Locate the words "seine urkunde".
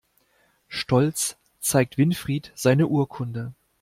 2.55-3.53